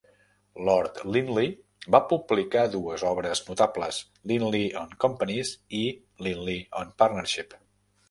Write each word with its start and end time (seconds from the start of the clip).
Lord 0.69 1.01
Lindley 1.15 1.51
va 1.97 2.01
publicar 2.13 2.65
dues 2.77 3.05
obres 3.11 3.43
notables, 3.51 4.01
"Lindley 4.33 4.67
on 4.85 4.99
Companies" 5.07 5.57
i 5.85 5.87
"Lindley 6.29 6.61
on 6.83 6.95
Partnership". 7.05 7.59